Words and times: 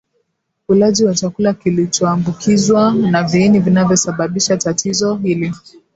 Ulaji 0.69 1.05
wa 1.05 1.13
chakula 1.15 1.53
kilichoambukizwa 1.53 2.93
na 2.93 3.23
viini 3.23 3.59
vinavyosababisha 3.59 4.57
tatizo 4.57 5.15
hili 5.15 5.53